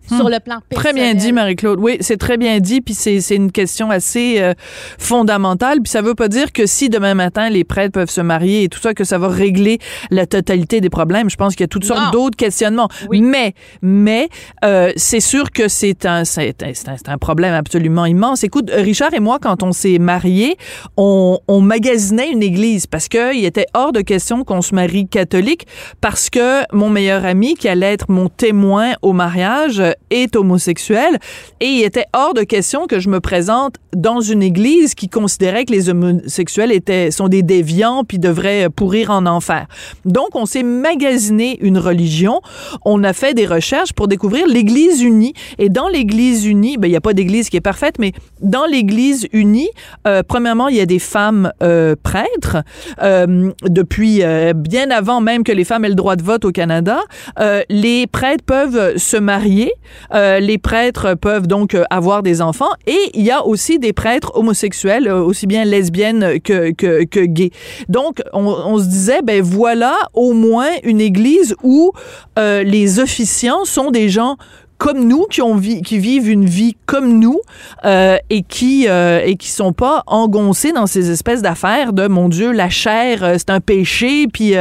sur 0.09 0.27
hmm. 0.27 0.31
le 0.31 0.41
plan 0.41 0.61
personnel. 0.69 0.75
Très 0.77 0.93
bien 0.93 1.15
dit, 1.15 1.33
Marie-Claude. 1.33 1.79
Oui, 1.81 1.97
c'est 2.01 2.17
très 2.17 2.37
bien 2.37 2.61
dit, 2.61 2.81
puis 2.81 2.95
c'est 2.95 3.35
une 3.35 3.53
question 3.53 3.91
assez 3.91 4.41
euh, 4.41 4.55
fondamentale. 4.99 5.81
Puis 5.83 5.91
ça 5.91 6.03
veut 6.03 6.15
pas 6.15 6.29
dire 6.29 6.53
que 6.53 6.67
si 6.67 6.89
demain 6.89 7.15
matin 7.15 7.51
les 7.51 7.65
prêtres 7.65 7.93
peuvent 7.93 8.11
se 8.11 8.21
marier 8.21 8.65
et 8.65 8.69
tout 8.69 8.81
ça, 8.81 8.95
que 8.95 9.05
ça 9.05 9.19
va 9.19 9.29
régler 9.29 9.79
la 10.11 10.27
totalité 10.27 10.81
des 10.81 10.91
problèmes. 10.91 11.31
Je 11.31 11.37
pense 11.37 11.55
qu'il 11.55 11.63
y 11.63 11.65
a 11.65 11.69
toutes 11.69 11.85
sortes 11.85 12.13
d'autres 12.13 12.37
questionnements. 12.37 12.89
Mais, 13.11 13.55
mais 13.81 14.29
euh, 14.65 14.93
c'est 14.97 15.21
sûr 15.21 15.51
que 15.51 15.69
c'est 15.69 16.07
un, 16.07 16.25
c'est 16.25 16.63
un, 16.63 16.97
un, 17.07 17.19
problème 17.19 17.55
absolument 17.55 18.07
immense. 18.07 18.45
Écoute, 18.45 18.71
Richard 18.73 19.15
et 19.15 19.21
moi, 19.21 19.39
quand 19.41 19.63
on 19.63 19.73
s'est 19.73 19.99
mariés, 19.99 20.57
on, 20.97 21.39
on 21.49 21.61
magasinait 21.61 22.31
une 22.31 22.43
église 22.43 22.87
parce 22.87 23.09
que 23.09 23.35
il 23.35 23.45
était 23.45 23.67
hors 23.75 23.93
de 23.93 24.01
question 24.01 24.45
qu'on 24.45 24.63
se 24.63 24.75
marie 24.75 25.07
catholique 25.09 25.67
parce 26.01 26.31
que 26.31 26.63
mon 26.75 26.91
meilleur 26.91 27.25
ami, 27.25 27.55
qui 27.55 27.69
allait 27.69 27.93
être 27.93 28.11
mon 28.11 28.29
témoin 28.29 28.93
au 29.03 29.13
mariage, 29.13 29.83
est 30.11 30.37
homosexuel 30.37 31.19
et 31.61 31.67
il 31.67 31.83
était 31.83 32.07
hors 32.15 32.35
de 32.35 32.43
question 32.43 32.87
que 32.87 33.01
je 33.01 33.09
me 33.09 33.21
présente 33.21 33.77
dans 33.95 34.21
une 34.21 34.43
église 34.43 34.95
qui 34.95 35.09
considérait 35.09 35.65
que 35.65 35.73
les 35.73 35.89
homosexuels 35.89 36.73
étaient 36.73 37.11
sont 37.11 37.29
des 37.29 37.43
déviants 37.43 38.05
puis 38.05 38.19
devraient 38.19 38.69
pourrir 38.71 39.11
en 39.11 39.27
enfer. 39.27 39.67
Donc 40.05 40.35
on 40.35 40.47
s'est 40.47 40.63
magasiné 40.63 41.59
une 41.61 41.79
religion, 41.79 42.41
on 42.85 43.05
a 43.05 43.13
fait 43.13 43.35
des 43.35 43.47
recherches 43.47 43.93
pour 43.93 44.09
découvrir 44.09 44.47
l'église 44.47 45.03
unie. 45.03 45.35
Et 45.59 45.69
dans 45.69 45.89
l'église 45.89 46.47
unie, 46.47 46.77
ben 46.79 46.89
il 46.89 46.93
y 46.93 46.97
a 46.97 47.01
pas 47.01 47.13
d'église 47.13 47.49
qui 47.49 47.57
est 47.57 47.61
parfaite 47.61 47.97
mais 47.99 48.13
dans 48.41 48.67
l'église 48.67 49.29
unie, 49.33 49.71
euh, 50.07 50.23
premièrement, 50.27 50.69
il 50.69 50.77
y 50.77 50.81
a 50.81 50.87
des 50.87 50.99
femmes 50.99 51.53
euh, 51.63 51.95
prêtres. 52.03 52.59
Euh, 53.03 53.51
depuis 53.65 54.23
euh, 54.23 54.53
bien 54.53 54.91
avant 54.91 55.21
même 55.21 55.45
que 55.45 55.53
les 55.53 55.65
femmes 55.65 55.85
aient 55.85 55.91
le 55.91 55.95
droit 55.95 56.17
de 56.17 56.23
vote 56.23 56.45
au 56.45 56.53
Canada, 56.53 57.01
euh, 57.39 57.63
les 57.69 58.07
prêtres 58.07 58.45
peuvent 58.45 58.97
se 58.97 59.17
marier 59.17 59.73
euh, 60.15 60.41
les 60.41 60.59
prêtres 60.59 61.15
peuvent 61.15 61.47
donc 61.47 61.75
euh, 61.75 61.85
avoir 61.91 62.23
des 62.23 62.41
enfants 62.43 62.71
et 62.87 62.99
il 63.15 63.23
y 63.23 63.31
a 63.31 63.45
aussi 63.45 63.79
des 63.79 63.93
prêtres 63.93 64.33
homosexuels, 64.35 65.09
euh, 65.09 65.23
aussi 65.23 65.47
bien 65.47 65.65
lesbiennes 65.65 66.41
que, 66.41 66.73
que, 66.73 67.05
que 67.05 67.21
gays. 67.21 67.51
Donc, 67.89 68.23
on, 68.33 68.47
on, 68.47 68.79
se 68.79 68.85
disait, 68.85 69.23
ben 69.23 69.43
voilà 69.43 69.97
au 70.15 70.33
moins 70.33 70.71
une 70.83 71.01
église 71.01 71.55
où 71.62 71.93
euh, 72.39 72.62
les 72.62 72.99
officiants 72.99 73.65
sont 73.65 73.91
des 73.91 74.09
gens 74.09 74.37
comme 74.79 75.07
nous, 75.07 75.27
qui 75.31 75.41
ont 75.43 75.55
vi 75.55 75.81
qui 75.83 75.99
vivent 75.99 76.29
une 76.29 76.45
vie 76.45 76.77
comme 76.87 77.21
nous 77.21 77.41
euh, 77.85 78.19
et 78.31 78.43
qui 78.43 78.89
euh, 78.89 79.23
et 79.25 79.37
qui 79.37 79.49
sont 79.49 79.73
pas 79.73 80.03
engoncés 80.09 80.73
dans 80.73 80.89
ces 80.89 81.12
espèces 81.12 81.41
d'affaires 81.41 81.93
de 81.93 82.09
mon 82.09 82.29
Dieu, 82.29 82.51
la 82.51 82.69
chair, 82.69 83.35
c'est 83.39 83.51
un 83.51 83.61
péché, 83.61 84.27
puis 84.27 84.55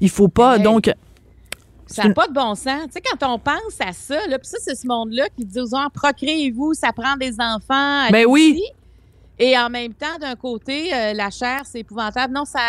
il 0.00 0.10
faut 0.10 0.28
pas 0.28 0.58
donc. 0.58 0.90
Ça 1.90 2.04
n'a 2.04 2.14
pas 2.14 2.28
de 2.28 2.32
bon 2.32 2.54
sens. 2.54 2.84
Tu 2.86 2.92
sais, 2.92 3.00
quand 3.00 3.34
on 3.34 3.38
pense 3.38 3.80
à 3.80 3.92
ça, 3.92 4.26
là, 4.28 4.38
puis 4.38 4.48
ça, 4.48 4.58
c'est 4.60 4.76
ce 4.76 4.86
monde-là 4.86 5.28
qui 5.36 5.44
dit 5.44 5.60
aux 5.60 5.66
gens, 5.66 5.88
procréez-vous, 5.92 6.74
ça 6.74 6.92
prend 6.92 7.16
des 7.16 7.34
enfants. 7.40 8.08
Ben 8.10 8.26
oui. 8.28 8.62
Et 9.38 9.58
en 9.58 9.70
même 9.70 9.94
temps, 9.94 10.18
d'un 10.20 10.36
côté, 10.36 10.94
euh, 10.94 11.14
la 11.14 11.30
chair, 11.30 11.62
c'est 11.64 11.80
épouvantable. 11.80 12.32
Non, 12.32 12.44
ça, 12.44 12.60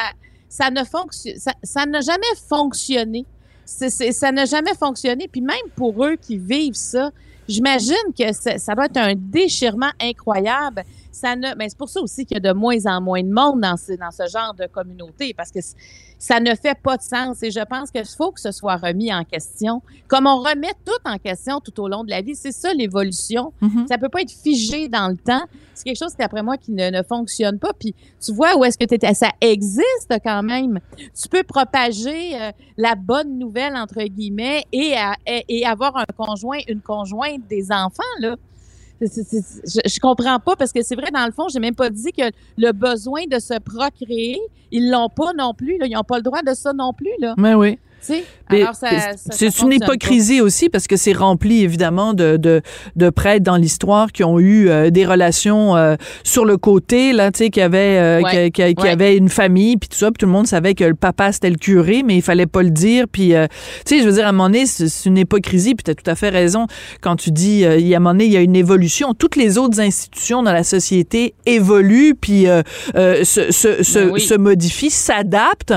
ça 0.47 0.71
ne 0.71 0.83
fonctionne, 0.83 1.35
ça 1.63 1.85
n'a 1.85 2.01
jamais 2.01 2.23
fonctionné. 2.49 3.25
ça 3.65 4.31
n'a 4.31 4.45
jamais 4.45 4.73
fonctionné. 4.75 5.27
Puis 5.27 5.41
même 5.41 5.69
pour 5.75 6.03
eux 6.03 6.15
qui 6.15 6.37
vivent 6.37 6.75
ça, 6.75 7.11
j'imagine 7.47 7.95
que 8.17 8.33
ça, 8.33 8.75
doit 8.75 8.85
être 8.85 8.97
un 8.97 9.13
déchirement 9.15 9.91
incroyable. 9.99 10.83
Ça 11.11 11.35
ne, 11.35 11.41
mais 11.41 11.55
ben, 11.55 11.69
c'est 11.69 11.77
pour 11.77 11.89
ça 11.89 12.01
aussi 12.01 12.25
qu'il 12.25 12.35
y 12.35 12.37
a 12.37 12.53
de 12.53 12.57
moins 12.57 12.85
en 12.85 13.01
moins 13.01 13.21
de 13.21 13.31
monde 13.31 13.61
dans 13.61 13.77
ce, 13.77 13.93
dans 13.93 14.11
ce 14.11 14.27
genre 14.29 14.53
de 14.53 14.65
communauté, 14.67 15.33
parce 15.33 15.51
que 15.51 15.59
ça 16.17 16.39
ne 16.39 16.53
fait 16.55 16.77
pas 16.81 16.97
de 16.97 17.01
sens. 17.01 17.41
Et 17.43 17.51
je 17.51 17.59
pense 17.59 17.91
qu'il 17.91 18.05
faut 18.05 18.31
que 18.31 18.39
ce 18.39 18.51
soit 18.51 18.77
remis 18.77 19.13
en 19.13 19.23
question. 19.23 19.81
Comme 20.07 20.27
on 20.27 20.37
remet 20.37 20.73
tout 20.85 20.91
en 21.03 21.17
question 21.17 21.59
tout 21.59 21.79
au 21.81 21.87
long 21.87 22.03
de 22.03 22.09
la 22.11 22.21
vie, 22.21 22.35
c'est 22.35 22.51
ça 22.51 22.73
l'évolution. 22.73 23.53
Mm-hmm. 23.61 23.87
Ça 23.87 23.97
peut 23.97 24.09
pas 24.09 24.21
être 24.21 24.31
figé 24.31 24.87
dans 24.87 25.09
le 25.09 25.17
temps. 25.17 25.43
C'est 25.73 25.83
quelque 25.83 25.97
chose 25.97 26.15
d'après 26.15 26.43
moi 26.43 26.57
qui 26.57 26.71
ne, 26.71 26.91
ne, 26.91 27.01
fonctionne 27.01 27.57
pas. 27.57 27.73
Puis 27.73 27.95
tu 28.23 28.33
vois 28.33 28.55
où 28.55 28.63
est-ce 28.63 28.77
que 28.77 28.85
tu 28.85 28.97
ça 29.15 29.31
existe 29.41 30.13
quand 30.23 30.43
même. 30.43 30.79
Tu 30.97 31.27
peux 31.27 31.43
propager 31.43 32.39
euh, 32.39 32.51
la 32.77 32.95
bonne 32.95 33.39
nouvelle 33.39 33.75
entre 33.75 34.03
guillemets 34.03 34.63
et, 34.71 34.93
et, 35.25 35.43
et 35.47 35.65
avoir 35.65 35.97
un 35.97 36.05
conjoint, 36.15 36.59
une 36.67 36.81
conjointe 36.81 37.47
des 37.49 37.71
enfants 37.71 38.03
là 38.19 38.35
je, 39.01 39.99
comprends 39.99 40.39
pas 40.39 40.55
parce 40.55 40.71
que 40.71 40.81
c'est 40.83 40.95
vrai, 40.95 41.09
dans 41.11 41.25
le 41.25 41.31
fond, 41.31 41.47
j'ai 41.49 41.59
même 41.59 41.75
pas 41.75 41.89
dit 41.89 42.11
que 42.11 42.23
le 42.57 42.71
besoin 42.71 43.23
de 43.29 43.39
se 43.39 43.57
procréer, 43.59 44.39
ils 44.71 44.89
l'ont 44.89 45.09
pas 45.09 45.33
non 45.33 45.53
plus. 45.53 45.77
Là. 45.77 45.87
Ils 45.87 45.93
n'ont 45.93 46.03
pas 46.03 46.17
le 46.17 46.23
droit 46.23 46.41
de 46.41 46.53
ça 46.53 46.73
non 46.73 46.93
plus. 46.93 47.11
Là. 47.19 47.33
Mais 47.37 47.53
oui. 47.53 47.79
C'est 49.31 49.59
une 49.61 49.73
hypocrisie 49.73 50.41
aussi 50.41 50.69
parce 50.69 50.87
que 50.87 50.97
c'est 50.97 51.13
rempli 51.13 51.63
évidemment 51.63 52.13
de, 52.13 52.37
de, 52.37 52.61
de 52.95 53.09
prêtres 53.09 53.43
dans 53.43 53.55
l'histoire 53.55 54.11
qui 54.11 54.23
ont 54.23 54.39
eu 54.39 54.69
euh, 54.69 54.89
des 54.89 55.05
relations 55.05 55.75
euh, 55.75 55.95
sur 56.23 56.45
le 56.45 56.57
côté 56.57 57.13
là, 57.13 57.31
tu 57.31 57.39
sais, 57.39 57.49
qui 57.49 57.61
avait 57.61 58.21
euh, 58.23 58.49
qui, 58.49 58.75
qui, 58.75 58.87
avait 58.87 59.15
une 59.15 59.29
famille 59.29 59.77
puis 59.77 59.89
tout 59.89 59.97
ça, 59.97 60.07
puis 60.07 60.17
tout 60.19 60.25
le 60.25 60.31
monde 60.31 60.47
savait 60.47 60.73
que 60.73 60.83
le 60.83 60.95
papa 60.95 61.31
c'était 61.31 61.49
le 61.49 61.55
curé, 61.55 62.03
mais 62.03 62.15
il 62.15 62.21
fallait 62.21 62.47
pas 62.47 62.63
le 62.63 62.71
dire. 62.71 63.05
Puis 63.11 63.29
tu 63.29 63.35
sais, 63.85 63.99
je 64.01 64.05
veux 64.05 64.13
dire 64.13 64.25
à 64.25 64.29
un 64.29 64.31
moment 64.33 64.49
donné, 64.49 64.65
c'est 64.65 65.05
une 65.05 65.17
hypocrisie. 65.17 65.75
Puis 65.75 65.83
tu 65.83 65.91
as 65.91 65.95
tout 65.95 66.09
à 66.09 66.15
fait 66.15 66.29
raison 66.29 66.67
quand 67.01 67.15
tu 67.15 67.31
dis 67.31 67.61
il 67.61 67.87
y 67.87 67.93
a 67.93 67.97
un 67.97 67.99
moment 67.99 68.13
donné 68.13 68.25
il 68.25 68.31
y 68.31 68.37
a 68.37 68.41
une 68.41 68.55
évolution. 68.55 69.13
Toutes 69.13 69.35
les 69.35 69.57
autres 69.57 69.79
institutions 69.79 70.43
dans 70.43 70.53
la 70.53 70.63
société 70.63 71.33
évoluent 71.45 72.15
puis 72.19 72.45
se, 72.95 73.51
se, 73.51 73.83
se, 73.83 73.99
ben 73.99 74.17
se 74.17 74.33
modifient, 74.33 74.89
s'adaptent. 74.89 75.73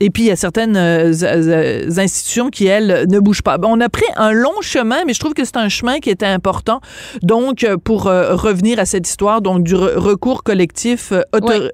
Et 0.00 0.08
puis, 0.08 0.24
il 0.24 0.26
y 0.26 0.30
a 0.30 0.36
certaines 0.36 0.76
institutions 0.76 2.48
qui, 2.48 2.66
elles, 2.66 3.06
ne 3.08 3.20
bougent 3.20 3.42
pas. 3.42 3.58
On 3.62 3.80
a 3.80 3.88
pris 3.90 4.06
un 4.16 4.32
long 4.32 4.60
chemin, 4.62 5.04
mais 5.06 5.12
je 5.12 5.20
trouve 5.20 5.34
que 5.34 5.44
c'est 5.44 5.58
un 5.58 5.68
chemin 5.68 5.98
qui 5.98 6.08
était 6.08 6.26
important. 6.26 6.80
Donc, 7.22 7.66
pour 7.84 8.04
revenir 8.04 8.78
à 8.78 8.86
cette 8.86 9.06
histoire 9.06 9.42
donc 9.42 9.62
du 9.62 9.74
recours 9.74 10.42
collectif 10.42 11.12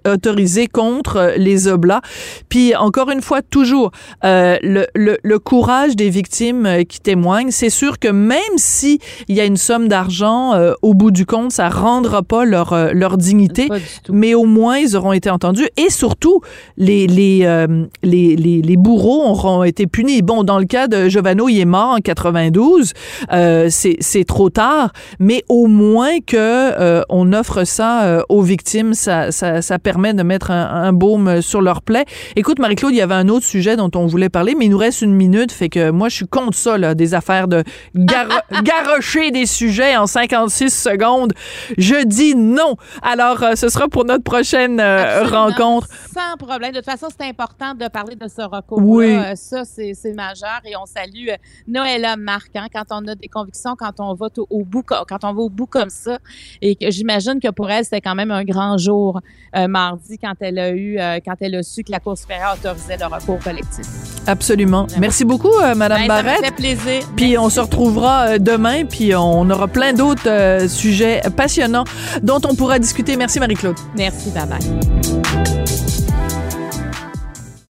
autorisé 0.05 0.67
contre 0.67 1.35
les 1.37 1.69
Oblats. 1.69 2.01
Puis, 2.49 2.75
encore 2.75 3.11
une 3.11 3.23
fois, 3.23 3.43
toujours, 3.43 3.93
le, 4.25 4.87
le, 4.95 5.19
le, 5.23 5.39
courage 5.39 5.95
des 5.95 6.11
victimes 6.11 6.85
qui 6.89 6.99
témoignent. 6.99 7.53
C'est 7.53 7.71
sûr 7.71 7.99
que 7.99 8.09
même 8.09 8.41
si 8.57 8.99
il 9.29 9.37
y 9.37 9.41
a 9.41 9.45
une 9.45 9.57
somme 9.57 9.87
d'argent, 9.87 10.53
au 10.83 10.95
bout 10.95 11.13
du 11.13 11.27
compte, 11.27 11.53
ça 11.53 11.69
rendra 11.69 12.23
pas 12.23 12.45
leur, 12.45 12.93
leur 12.93 13.19
dignité, 13.19 13.69
mais 14.11 14.35
au 14.35 14.45
moins, 14.45 14.79
ils 14.79 14.97
auront 14.97 15.13
été 15.13 15.31
entendus. 15.31 15.69
Et 15.77 15.91
surtout, 15.91 16.41
les, 16.77 17.07
les, 17.07 17.67
les, 18.03 18.16
les, 18.37 18.63
les, 18.63 18.77
bourreaux 18.77 19.25
auront 19.25 19.63
été 19.65 19.87
punis. 19.87 20.23
Bon, 20.23 20.45
dans 20.45 20.59
le 20.59 20.65
cas 20.65 20.89
de 20.89 21.09
Giovanni, 21.09 21.37
il 21.49 21.61
est 21.61 21.65
mort 21.65 21.97
en 21.97 21.99
92. 21.99 22.93
Euh, 23.33 23.69
c'est 23.71 24.25
trop 24.25 24.51
tard, 24.51 24.93
mais 25.19 25.45
au 25.49 25.67
moins 25.67 26.21
que 26.21 26.37
euh, 26.37 27.03
on 27.09 27.33
offre 27.33 27.65
ça 27.65 28.05
euh, 28.05 28.23
aux 28.29 28.43
victimes, 28.43 28.95
ça, 28.95 29.33
ça, 29.33 29.63
ça, 29.63 29.79
permet 29.79 30.15
de 30.15 30.23
mettre 30.23 30.51
un, 30.51 30.67
un 30.67 30.93
baume 30.93 31.43
sur 31.43 31.61
leur 31.61 31.83
plaie. 31.83 32.05
Écoute, 32.37 32.59
Marie-Claude, 32.59 32.93
il 32.93 32.99
y 32.99 33.03
avait 33.03 33.15
un 33.15 33.29
autre 33.29 33.45
sujet 33.45 33.77
dont 33.77 33.91
on 33.95 34.07
voulait 34.07 34.29
parler, 34.29 34.55
mais 34.57 34.67
il 34.67 34.71
nous 34.71 34.79
reste 34.79 35.03
une 35.03 35.15
minute, 35.15 35.53
fait 35.53 35.69
que 35.69 35.91
moi, 35.91 36.09
je 36.09 36.17
suis 36.17 36.27
contre 36.27 36.57
ça, 36.57 36.79
là, 36.79 36.95
des 36.95 37.15
affaires 37.15 37.49
de 37.49 37.63
gar 37.95 38.27
garrocher 38.63 39.31
des 39.31 39.47
sujets 39.47 39.97
en 39.97 40.07
56 40.07 40.71
secondes. 40.71 41.33
Je 41.79 42.05
dis 42.05 42.35
non. 42.35 42.77
Alors, 43.03 43.45
ce 43.55 43.69
sera 43.69 43.89
pour 43.89 44.05
notre 44.05 44.25
prochaine 44.25 44.81
rencontre. 45.25 45.89
Sans 46.13 46.37
problème. 46.39 46.73
De 46.73 46.79
toute 46.79 46.87
façon, 46.87 47.09
c'est 47.19 47.27
important 47.27 47.75
de 47.75 47.89
parler 47.89 48.06
de 48.15 48.29
ce 48.29 48.43
recours. 48.43 48.79
Oui. 48.81 49.17
ça, 49.35 49.65
c'est 49.65 50.15
majeur 50.15 50.61
et 50.65 50.77
on 50.77 50.87
salue 50.87 51.29
Noëlla 51.67 52.17
Marc, 52.17 52.55
hein, 52.55 52.67
quand 52.73 52.85
on 52.91 53.07
a 53.09 53.15
des 53.15 53.29
convictions, 53.29 53.75
quand 53.77 53.99
on 53.99 54.15
va 54.15 54.29
au, 54.51 54.65
bout, 54.65 54.83
quand 54.83 55.25
on 55.25 55.33
va 55.33 55.43
au 55.43 55.51
bout 55.51 55.67
comme 55.67 55.91
ça. 55.91 56.19
Et 56.63 56.77
que 56.77 56.91
j'imagine 56.91 57.41
que 57.41 57.51
pour 57.51 57.71
elle, 57.71 57.85
c'était 57.85 58.01
quand 58.01 58.15
même 58.15 58.31
un 58.31 58.45
grand 58.45 58.79
jour 58.79 59.21
euh, 59.57 59.69
mardi 59.69 60.19
quand 60.19 60.35
elle 60.41 60.59
a 60.59 60.71
eu, 60.71 60.99
euh, 60.99 61.19
quand 61.25 61.35
elle 61.41 61.57
a 61.57 61.63
su 61.63 61.83
que 61.83 61.91
la 61.91 62.01
Cour 62.01 62.17
supérieure 62.17 62.57
autorisait 62.59 62.97
le 62.97 63.07
recours 63.07 63.39
collectif. 63.39 63.87
Absolument. 64.27 64.87
Merci 64.99 65.25
beaucoup, 65.25 65.53
euh, 65.63 65.75
Madame 65.75 66.03
ben, 66.03 66.09
Barrette. 66.09 66.39
Ça 66.41 66.47
fait 66.47 66.55
plaisir. 66.55 67.03
Puis 67.17 67.39
on 67.39 67.49
se 67.49 67.61
retrouvera 67.61 68.39
demain, 68.39 68.85
puis 68.85 69.15
on 69.15 69.49
aura 69.51 69.69
plein 69.69 69.93
d'autres 69.93 70.67
sujets 70.69 71.23
passionnants 71.37 71.85
dont 72.23 72.41
on 72.45 72.55
pourra 72.55 72.79
discuter. 72.79 73.17
Merci, 73.17 73.41
Marie-Claude. 73.41 73.77
Merci, 73.97 74.31
bye 74.31 74.47
bye. 74.47 75.26